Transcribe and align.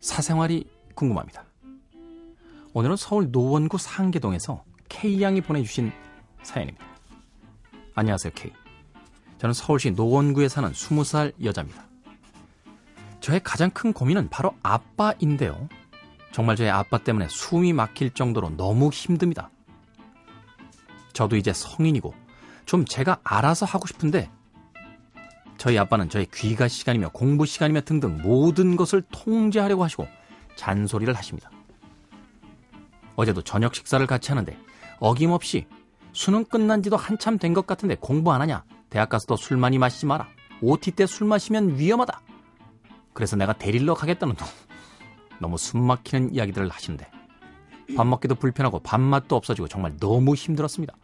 사생활이 0.00 0.64
궁금합니다. 0.94 1.44
오늘은 2.72 2.96
서울 2.96 3.30
노원구 3.30 3.76
상계동에서 3.76 4.64
K양이 4.88 5.42
보내주신 5.42 5.92
사연입니다. 6.42 6.86
안녕하세요, 7.94 8.32
K. 8.34 8.52
저는 9.36 9.52
서울시 9.52 9.90
노원구에 9.90 10.48
사는 10.48 10.72
20살 10.72 11.34
여자입니다. 11.44 11.84
저의 13.20 13.42
가장 13.44 13.68
큰 13.68 13.92
고민은 13.92 14.30
바로 14.30 14.54
아빠인데요. 14.62 15.68
정말 16.32 16.56
저의 16.56 16.70
아빠 16.70 16.96
때문에 16.96 17.28
숨이 17.28 17.74
막힐 17.74 18.14
정도로 18.14 18.56
너무 18.56 18.88
힘듭니다. 18.88 19.50
저도 21.12 21.36
이제 21.36 21.52
성인이고 21.52 22.14
좀 22.64 22.86
제가 22.86 23.20
알아서 23.24 23.66
하고 23.66 23.86
싶은데 23.86 24.30
저희 25.58 25.78
아빠는 25.78 26.08
저의 26.08 26.26
귀가 26.34 26.68
시간이며 26.68 27.10
공부 27.10 27.46
시간이며 27.46 27.82
등등 27.82 28.18
모든 28.22 28.76
것을 28.76 29.02
통제하려고 29.10 29.84
하시고 29.84 30.06
잔소리를 30.56 31.12
하십니다. 31.14 31.50
어제도 33.16 33.40
저녁 33.42 33.74
식사를 33.74 34.06
같이 34.06 34.30
하는데 34.30 34.56
어김없이 34.98 35.66
수능 36.12 36.44
끝난 36.44 36.82
지도 36.82 36.96
한참 36.96 37.38
된 37.38 37.54
것 37.54 37.66
같은데 37.66 37.96
공부 37.96 38.32
안 38.32 38.40
하냐? 38.42 38.64
대학 38.90 39.08
가서도 39.08 39.36
술 39.36 39.56
많이 39.56 39.78
마시지 39.78 40.06
마라. 40.06 40.28
OT 40.62 40.92
때 40.92 41.06
술 41.06 41.26
마시면 41.26 41.78
위험하다. 41.78 42.20
그래서 43.12 43.36
내가 43.36 43.52
데리러 43.52 43.94
가겠다는 43.94 44.34
둥. 44.34 44.46
너무 45.38 45.58
숨 45.58 45.82
막히는 45.82 46.34
이야기들을 46.34 46.68
하시는데 46.70 47.10
밥 47.96 48.06
먹기도 48.06 48.34
불편하고 48.34 48.80
밥맛도 48.80 49.36
없어지고 49.36 49.68
정말 49.68 49.96
너무 49.98 50.34
힘들었습니다. 50.34 50.94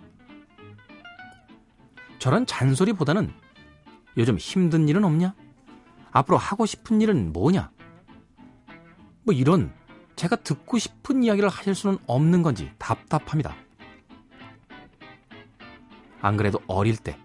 저런 2.19 2.47
잔소리보다는 2.47 3.33
요즘 4.17 4.37
힘든 4.37 4.89
일은 4.89 5.05
없냐? 5.05 5.35
앞으로 6.11 6.37
하고 6.37 6.67
싶은 6.67 7.01
일은 7.01 7.33
뭐냐? 7.33 7.71
뭐 9.25 9.35
이런 9.35 9.73
제가 10.17 10.37
듣고 10.37 10.79
싶은 10.79 11.23
이야기를 11.23 11.49
하실 11.49 11.75
수는 11.75 11.99
없는 12.07 12.43
건지 12.43 12.71
답답합니다. 12.79 13.55
안 16.21 16.37
그래도 16.37 16.61
어릴 16.67 16.97
때 16.97 17.19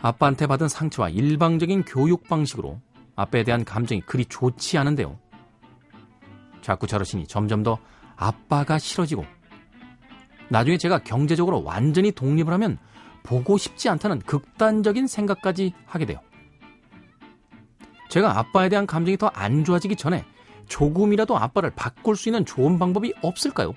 아빠한테 0.00 0.46
받은 0.46 0.68
상처와 0.68 1.08
일방적인 1.10 1.84
교육 1.84 2.24
방식으로 2.24 2.80
아빠에 3.16 3.44
대한 3.44 3.64
감정이 3.64 4.00
그리 4.02 4.24
좋지 4.24 4.76
않은데요. 4.78 5.18
자꾸 6.60 6.86
저러시니 6.86 7.26
점점 7.26 7.62
더 7.62 7.78
아빠가 8.16 8.78
싫어지고 8.78 9.24
나중에 10.48 10.78
제가 10.78 10.98
경제적으로 10.98 11.62
완전히 11.62 12.10
독립을 12.12 12.52
하면 12.54 12.78
보고 13.24 13.58
싶지 13.58 13.88
않다는 13.88 14.20
극단적인 14.20 15.08
생각까지 15.08 15.72
하게 15.86 16.06
돼요. 16.06 16.20
제가 18.10 18.38
아빠에 18.38 18.68
대한 18.68 18.86
감정이 18.86 19.16
더 19.16 19.30
안 19.34 19.64
좋아지기 19.64 19.96
전에 19.96 20.24
조금이라도 20.68 21.36
아빠를 21.36 21.70
바꿀 21.74 22.14
수 22.16 22.28
있는 22.28 22.44
좋은 22.44 22.78
방법이 22.78 23.12
없을까요? 23.22 23.74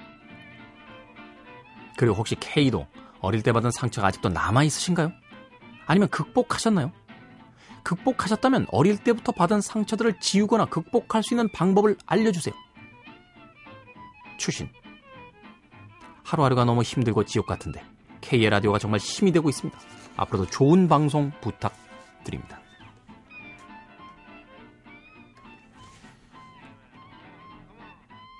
그리고 1.98 2.16
혹시 2.16 2.36
K도 2.36 2.86
어릴 3.22 3.42
때 3.42 3.52
받은 3.52 3.72
상처가 3.72 4.08
아직도 4.10 4.30
남아 4.30 4.64
있으신가요? 4.64 5.12
아니면 5.88 6.10
극복하셨나요? 6.10 6.92
극복하셨다면 7.84 8.68
어릴 8.72 8.98
때부터 8.98 9.32
받은 9.32 9.62
상처들을 9.62 10.20
지우거나 10.20 10.66
극복할 10.66 11.24
수 11.24 11.34
있는 11.34 11.50
방법을 11.50 11.96
알려주세요. 12.06 12.54
추신. 14.38 14.70
하루하루가 16.24 16.66
너무 16.66 16.84
힘들고 16.84 17.24
지옥 17.24 17.48
같은데 17.48 17.82
K의 18.22 18.50
라디오가 18.50 18.80
정말 18.80 19.00
힘이 19.00 19.32
되고 19.32 19.50
있습니다. 19.50 19.80
앞으로도 20.18 20.50
좋은 20.50 20.88
방송 20.88 21.32
부탁드립니다. 21.42 22.60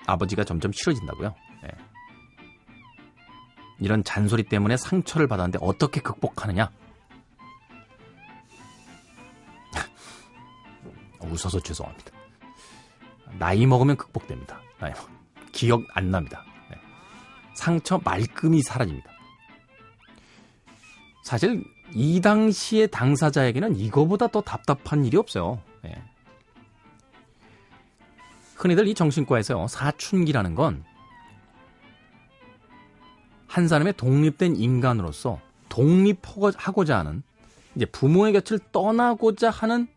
아버지가 0.06 0.42
점점 0.44 0.72
싫어진다고요? 0.72 1.34
네. 1.62 1.68
이런 3.78 4.02
잔소리 4.02 4.42
때문에 4.42 4.76
상처를 4.78 5.28
받았는데 5.28 5.58
어떻게 5.60 6.00
극복하느냐? 6.00 6.70
웃어서 11.20 11.60
죄송합니다. 11.60 12.10
나이 13.38 13.66
먹으면 13.66 13.96
극복됩니다. 13.96 14.60
나이 14.78 14.92
먹... 14.92 15.08
기억 15.52 15.82
안 15.92 16.10
납니다. 16.10 16.42
네. 16.70 16.76
상처 17.54 18.00
말끔히 18.02 18.62
사라집니다. 18.62 19.17
사실 21.28 21.64
이 21.94 22.20
당시의 22.20 22.88
당사자에게는 22.88 23.76
이거보다 23.76 24.28
더 24.28 24.40
답답한 24.40 25.04
일이 25.04 25.16
없어요. 25.16 25.60
네. 25.82 26.02
흔히들 28.56 28.88
이 28.88 28.94
정신과에서요, 28.94 29.68
사춘기라는 29.68 30.54
건 30.54 30.84
한 33.48 33.66
사람의 33.66 33.94
독립된 33.96 34.56
인간으로서 34.56 35.40
독립하고자 35.68 36.98
하는 36.98 37.22
이제 37.74 37.86
부모의 37.86 38.34
곁을 38.34 38.60
떠나고자 38.70 39.50
하는 39.50 39.88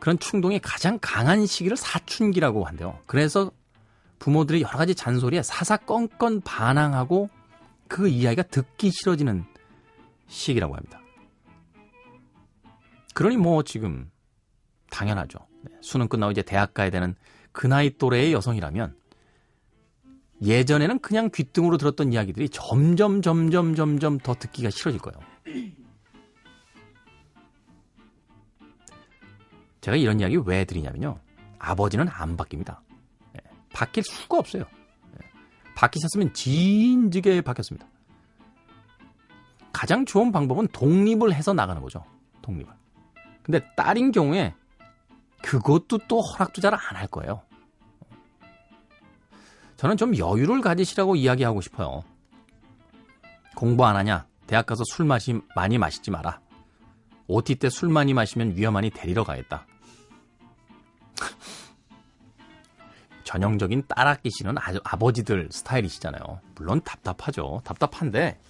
그런 0.00 0.18
충동이 0.18 0.58
가장 0.58 0.98
강한 1.00 1.46
시기를 1.46 1.76
사춘기라고 1.76 2.64
한대요. 2.64 2.98
그래서 3.06 3.52
부모들이 4.18 4.62
여러 4.62 4.76
가지 4.76 4.94
잔소리에 4.94 5.42
사사건건 5.42 6.40
반항하고 6.40 7.28
그 7.86 8.08
이야기가 8.08 8.44
듣기 8.44 8.90
싫어지는 8.90 9.44
시기라고 10.26 10.74
합니다. 10.74 11.00
그러니 13.14 13.36
뭐 13.36 13.62
지금 13.62 14.10
당연하죠. 14.90 15.38
네, 15.62 15.72
수능 15.80 16.08
끝나고 16.08 16.32
이제 16.32 16.42
대학 16.42 16.74
가야 16.74 16.90
되는 16.90 17.14
그 17.52 17.66
나이 17.66 17.96
또래의 17.96 18.32
여성이라면 18.32 18.94
예전에는 20.42 20.98
그냥 20.98 21.30
귀등으로 21.32 21.78
들었던 21.78 22.12
이야기들이 22.12 22.50
점점 22.50 23.22
점점 23.22 23.74
점점 23.74 24.18
더 24.18 24.34
듣기가 24.34 24.70
싫어질 24.70 25.00
거예요. 25.00 25.18
제가 29.80 29.96
이런 29.96 30.20
이야기 30.20 30.36
왜 30.44 30.64
드리냐면요. 30.64 31.18
아버지는 31.58 32.08
안 32.08 32.36
바뀝니다. 32.36 32.80
네, 33.32 33.40
바뀔 33.72 34.02
수가 34.02 34.38
없어요. 34.38 34.64
네, 35.12 35.26
바뀌셨으면 35.74 36.34
진지게 36.34 37.40
바뀌었습니다. 37.40 37.88
가장 39.76 40.06
좋은 40.06 40.32
방법은 40.32 40.68
독립을 40.68 41.34
해서 41.34 41.52
나가는 41.52 41.82
거죠. 41.82 42.02
독립을. 42.40 42.72
근데 43.42 43.60
딸인 43.76 44.10
경우에 44.10 44.54
그것도 45.42 45.98
또 46.08 46.22
허락도 46.22 46.62
잘 46.62 46.72
안 46.72 46.96
할 46.96 47.06
거예요. 47.08 47.42
저는 49.76 49.98
좀 49.98 50.16
여유를 50.16 50.62
가지시라고 50.62 51.14
이야기하고 51.16 51.60
싶어요. 51.60 52.04
공부 53.54 53.84
안 53.84 53.96
하냐? 53.96 54.26
대학 54.46 54.64
가서 54.64 54.82
술 54.86 55.04
마시, 55.04 55.38
많이 55.54 55.76
마시지 55.76 56.10
마라. 56.10 56.40
OT 57.26 57.56
때 57.56 57.68
술 57.68 57.90
많이 57.90 58.14
마시면 58.14 58.56
위험하니 58.56 58.88
데리러 58.90 59.24
가겠다. 59.24 59.66
전형적인 63.24 63.84
딸 63.88 64.08
아끼시는 64.08 64.54
아버지들 64.84 65.50
스타일이시잖아요. 65.52 66.40
물론 66.54 66.80
답답하죠. 66.82 67.60
답답한데 67.62 68.40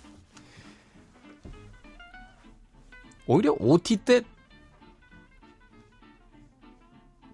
오히려 3.27 3.53
OT 3.59 3.97
때 3.99 4.23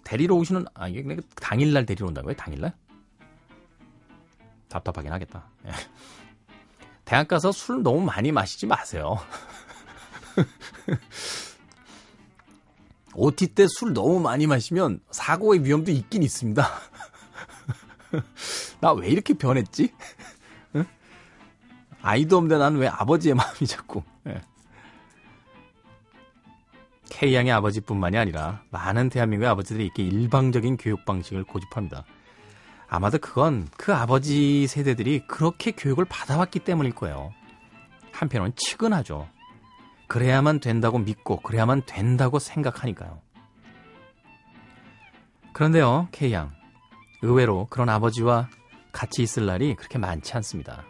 데리러 0.05 0.35
오시는 0.37 0.65
아 0.75 0.89
이게 0.89 1.17
당일날 1.37 1.87
데리러 1.87 2.07
온다고요? 2.09 2.35
당일날? 2.35 2.73
답답하긴 4.69 5.13
하겠다. 5.13 5.47
예. 5.67 5.73
대학 7.05 7.29
가서 7.29 7.53
술 7.53 7.83
너무 7.83 8.01
많이 8.03 8.33
마시지 8.33 8.67
마세요. 8.67 9.17
OT 13.15 13.49
때 13.49 13.67
술 13.69 13.93
너무 13.93 14.19
많이 14.21 14.47
마시면 14.47 15.01
사고의 15.11 15.65
위험도 15.65 15.91
있긴 15.93 16.23
있습니다. 16.23 16.67
나 18.81 18.93
왜 18.95 19.09
이렇게 19.09 19.35
변했지? 19.35 19.93
아이도 22.01 22.39
없는데 22.39 22.57
난왜 22.59 22.89
아버지의 22.89 23.35
마음이 23.35 23.67
자꾸. 23.67 24.03
예. 27.23 27.27
K양의 27.29 27.53
아버지뿐만이 27.53 28.19
아니라 28.19 28.63
많은 28.71 29.09
대한민국의 29.09 29.49
아버지들이 29.49 29.85
이렇게 29.85 30.03
일방적인 30.03 30.77
교육 30.77 31.05
방식을 31.05 31.45
고집합니다. 31.45 32.05
아마도 32.89 33.19
그건 33.19 33.69
그 33.77 33.95
아버지 33.95 34.67
세대들이 34.67 35.27
그렇게 35.27 35.71
교육을 35.71 36.05
받아왔기 36.05 36.59
때문일 36.61 36.95
거예요. 36.95 37.33
한편으로는 38.13 38.53
측은하죠. 38.57 39.29
그래야만 40.09 40.61
된다고 40.61 40.99
믿고 40.99 41.39
그래야만 41.39 41.83
된다고 41.87 42.39
생각하니까요. 42.39 43.21
그런데요, 45.53 46.09
K양. 46.13 46.53
의외로 47.23 47.67
그런 47.71 47.89
아버지와 47.89 48.49
같이 48.91 49.23
있을 49.23 49.47
날이 49.47 49.75
그렇게 49.75 49.97
많지 49.99 50.35
않습니다. 50.35 50.85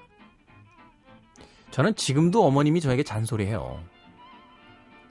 저는 1.71 1.95
지금도 1.95 2.45
어머님이 2.45 2.81
저에게 2.81 3.03
잔소리해요. 3.03 3.92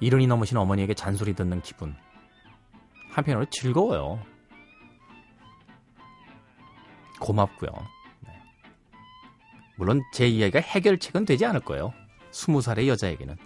이른이 0.02 0.28
넘으신 0.28 0.58
어머니에게 0.58 0.94
잔소리 0.94 1.34
듣는 1.34 1.62
기분. 1.62 1.96
한편으로 3.12 3.46
즐거워요. 3.46 4.20
고맙고요. 7.20 7.70
네. 8.28 8.34
물론 9.78 10.02
제 10.14 10.28
이야기가 10.28 10.60
해결책은 10.60 11.26
되지 11.26 11.46
않을 11.46 11.60
거예요. 11.62 11.94
스무 12.32 12.62
살의 12.62 12.90
여자에게는. 12.90 13.38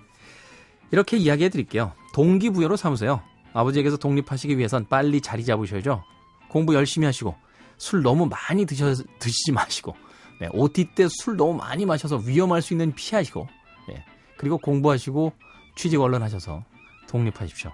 이렇게 0.92 1.18
이야기해 1.18 1.50
드릴게요. 1.50 1.94
동기부여로 2.14 2.78
삼으세요. 2.78 3.22
아버지에게서 3.54 3.98
독립하시기 3.98 4.58
위해선 4.58 4.88
빨리 4.88 5.20
자리 5.20 5.44
잡으셔야죠. 5.44 6.04
공부 6.48 6.74
열심히 6.74 7.06
하시고 7.06 7.36
술 7.78 8.02
너무 8.02 8.28
많이 8.28 8.66
드셔, 8.66 8.94
드시지 9.20 9.52
마시고 9.52 9.96
네, 10.40 10.48
OT 10.54 10.86
때 10.96 11.08
술 11.10 11.36
너무 11.36 11.54
많이 11.56 11.86
마셔서 11.86 12.18
위험할 12.18 12.62
수 12.62 12.74
있는 12.74 12.94
피하시고 12.94 13.48
네, 13.90 14.06
그리고 14.38 14.58
공부하시고 14.58 15.34
취직 15.76 16.00
얼른 16.00 16.22
하셔서 16.22 16.64
독립하십시오. 17.08 17.72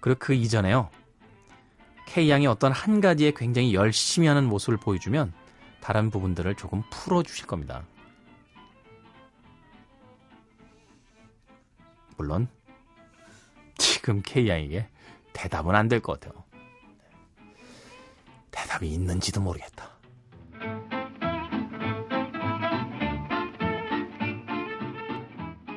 그리고 0.00 0.18
그 0.18 0.34
이전에요. 0.34 0.90
K양이 2.06 2.46
어떤 2.46 2.72
한 2.72 3.00
가지에 3.00 3.32
굉장히 3.36 3.74
열심히 3.74 4.28
하는 4.28 4.44
모습을 4.46 4.76
보여주면 4.78 5.32
다른 5.80 6.10
부분들을 6.10 6.54
조금 6.56 6.82
풀어주실 6.90 7.46
겁니다. 7.46 7.84
물론 12.16 12.48
지금 13.76 14.22
K양에게 14.22 14.88
대답은 15.32 15.74
안 15.74 15.88
될 15.88 16.00
것 16.00 16.18
같아요. 16.20 16.44
대답이 18.50 18.88
있는지도 18.88 19.40
모르겠다. 19.42 19.95